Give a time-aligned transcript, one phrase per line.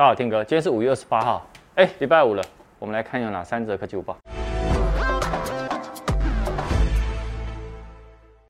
[0.00, 2.42] 大家好，天哥，今天是五月二十八号，哎，礼拜五了，
[2.78, 4.16] 我们来看有哪三则科技午报。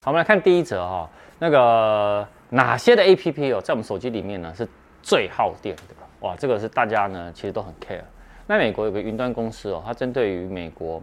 [0.01, 1.11] 好，我们来看第一则哈，
[1.41, 4.65] 那个哪些的 APP 哦，在我们手机里面呢是
[5.03, 5.83] 最耗电的？
[6.21, 8.05] 哇，这个是大家呢其实都很 care。
[8.47, 11.03] 那美国有个云端公司哦，它针对于美国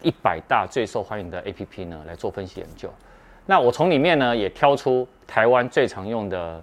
[0.00, 2.92] 一百大最受欢迎的 APP 呢来做分析研究。
[3.46, 6.60] 那我从里面呢也挑出台湾最常用的。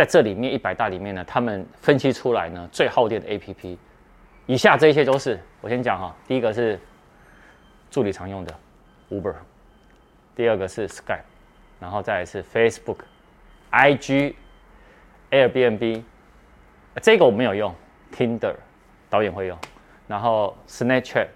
[0.00, 3.76] 在这里面一百大里面呢，他们分析出来呢最耗电的 APP，
[4.46, 6.80] 以下这些都是我先讲哈，第一个是
[7.90, 8.54] 助理常用的
[9.10, 9.34] Uber，
[10.34, 11.20] 第二个是 Skype，
[11.78, 13.00] 然后再来是 Facebook、
[13.70, 14.32] IG、
[15.30, 16.02] Airbnb，
[17.02, 17.74] 这个我没有用
[18.10, 18.54] ，Tinder。
[19.10, 19.58] 导演会用，
[20.06, 21.26] 然后 Snapchat，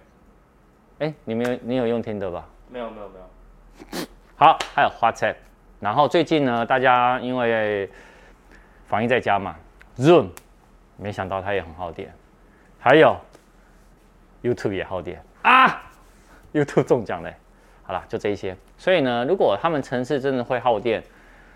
[1.01, 2.49] 哎，你没有你有用 Tinder 吧？
[2.71, 4.07] 没有没有没有。
[4.37, 5.35] 好，还有 WhatsApp，
[5.81, 7.91] 然后最近呢，大家因为
[8.95, 9.57] 防疫在家嘛
[9.97, 10.29] ，Zoom，
[10.97, 12.15] 没想到它也很耗电，
[12.79, 13.17] 还有
[14.41, 15.83] YouTube 也耗电啊
[16.53, 17.35] ，YouTube 中奖嘞，
[17.83, 18.57] 好了，就这一些。
[18.79, 21.03] 所以呢，如果他们程式真的会耗电，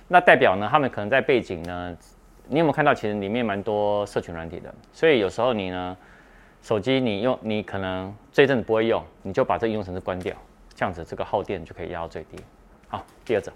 [0.08, 1.96] 那代表呢，他们可能在背景呢，
[2.48, 2.92] 你有没有看到？
[2.92, 4.74] 其实里面蛮多社群软体的。
[4.92, 5.96] 所以有时候你呢，
[6.60, 10.34] 手机你用，你可能这一阵子不会用，你就把这应用程式关掉，
[10.74, 12.36] 这样子这个耗电就可以压到最低。
[12.88, 13.52] 好，第二则，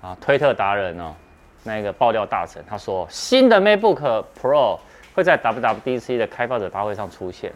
[0.00, 1.14] 啊，推特达人哦。
[1.68, 4.78] 那个爆料大神他说，新的 MacBook Pro
[5.14, 7.52] 会在 WWDC 的开发者大会上出现。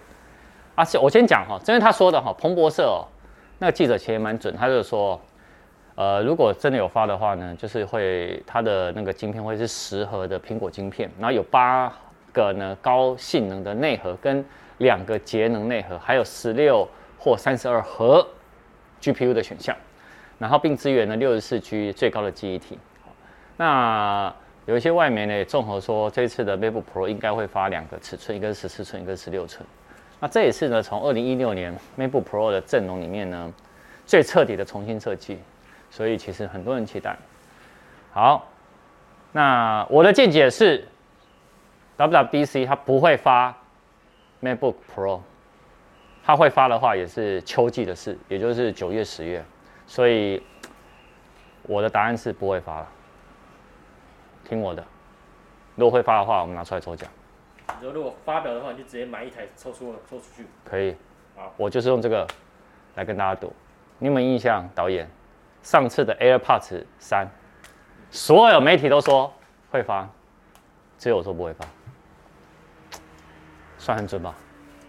[0.74, 3.04] 而且我先讲哈，因为他说的哈，彭博社哦，
[3.58, 5.20] 那个记者其实也蛮准，他就说，
[5.94, 11.92] 呃，如果真的有发的话呢，就是会它的那个晶片会是十核的苹果晶片，然后有八
[12.32, 14.44] 个呢高性能的内核跟
[14.78, 16.88] 两个节能内核，还有十六
[17.18, 18.26] 或三十二核
[19.00, 19.76] GPU 的选项，
[20.38, 22.78] 然后并支援了六十四 G 最高的记忆体。
[23.62, 24.34] 那
[24.66, 29.64] 有一些外媒呢也综合说，这次的 MacBook Pro 应该会发两个尺寸，一个是十四寸，一个是十六寸。
[30.18, 33.52] 那这也是呢，从二零一六年 MacBook Pro 的阵容里面呢，
[34.04, 35.38] 最彻底的重新设计，
[35.92, 37.16] 所以其实很多人期待。
[38.10, 38.48] 好，
[39.30, 40.84] 那我的见解是
[41.96, 43.56] ，WWDC 它不会发
[44.42, 45.20] MacBook Pro，
[46.24, 49.44] 它会发的话也是秋季的事，也就是九月、十月。
[49.86, 50.42] 所以
[51.62, 52.88] 我的答案是不会发了。
[54.44, 54.84] 听我的，
[55.76, 57.08] 如果会发的话，我们拿出来抽奖。
[57.78, 60.46] 你说如果发表的话，你就直接买一台抽出抽出去。
[60.64, 60.96] 可以。
[61.34, 62.26] 好，我就是用这个
[62.96, 63.52] 来跟大家赌。
[63.98, 64.68] 你有没有印象？
[64.74, 65.08] 导演，
[65.62, 67.26] 上次的 AirPods 三，
[68.10, 69.32] 所有媒体都说
[69.70, 70.08] 会发，
[70.98, 71.64] 只有我说不会发，
[73.78, 74.34] 算很准吧？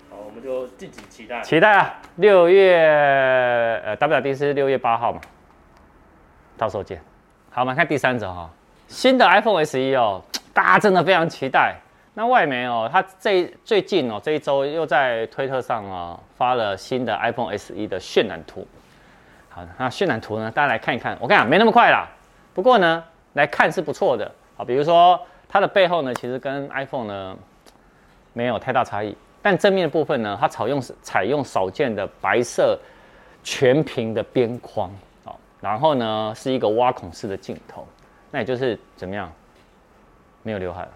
[0.10, 1.42] 好，我们就敬请期待。
[1.42, 2.02] 期待啊！
[2.16, 2.76] 六月
[3.86, 5.22] 呃，WWDC 是六月八号嘛，
[6.58, 7.02] 到时候见。
[7.52, 8.50] 好，我们看第三则哈。
[8.94, 10.22] 新的 iPhone SE 哦，
[10.54, 11.76] 大家真的非常期待。
[12.14, 18.68] 那外媒哦，它这最近哦这一周又在推特上啊发了新的 iPhone SE 的渲染图。
[19.50, 21.18] 好，那渲染图呢，大家来看一看。
[21.20, 22.08] 我跟你讲，没那么快啦。
[22.54, 23.04] 不过呢，
[23.34, 24.32] 来看是不错的。
[24.56, 27.36] 好，比如说它的背后呢，其实跟 iPhone 呢
[28.34, 29.18] 没有太大差异。
[29.42, 32.78] 但正面的部分呢，它采用采用少见的白色
[33.44, 34.88] 全屏的边框。
[35.26, 37.88] 好，然后呢是一个挖孔式的镜头。
[38.34, 39.32] 那也就是怎么样，
[40.42, 40.90] 没有刘海了。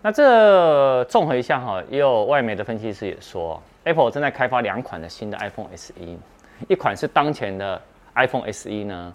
[0.00, 5.92] 那这综合一下哈，也有外媒的分析师也说，Apple 正在开发两款的新的 iPhone SE，
[6.68, 7.78] 一款是当前的
[8.14, 9.14] iPhone SE 呢，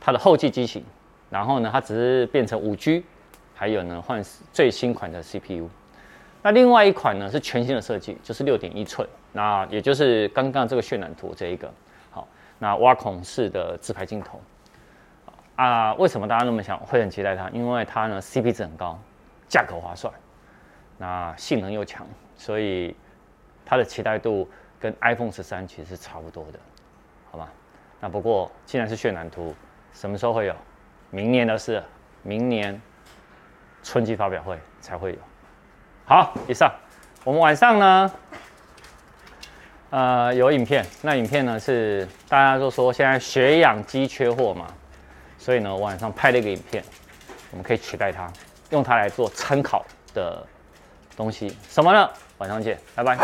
[0.00, 0.84] 它的后继机型，
[1.28, 3.04] 然后呢它只是变成五 G，
[3.56, 4.22] 还有呢换
[4.52, 5.68] 最新款的 CPU。
[6.42, 11.68] 那另外一款呢是全新的设计，就是六点一寸，那也就是刚刚这个渲染图这一个，
[12.12, 12.28] 好，
[12.60, 14.40] 那挖孔式的自拍镜头。
[15.58, 17.50] 啊，为什么大家那么想会很期待它？
[17.50, 18.96] 因为它呢 CP 值很高，
[19.48, 20.14] 价格划算，
[20.96, 22.94] 那性能又强，所以
[23.66, 24.48] 它的期待度
[24.78, 26.60] 跟 iPhone 十三其实是差不多的，
[27.32, 27.48] 好吧？
[27.98, 29.52] 那不过既然是渲染图，
[29.92, 30.54] 什么时候会有？
[31.10, 31.82] 明年的事，
[32.22, 32.80] 明年
[33.82, 35.18] 春季发表会才会有。
[36.04, 36.72] 好，以上
[37.24, 38.12] 我们晚上呢，
[39.90, 44.68] 呃，有影片，那影片呢是大家都说现在血氧机缺货嘛。
[45.38, 46.82] 所以呢，我晚上拍了一个影片，
[47.50, 48.30] 我们可以取代它，
[48.70, 50.44] 用它来做参考的
[51.16, 51.56] 东西。
[51.68, 52.10] 什么呢？
[52.38, 53.18] 晚上见，拜拜。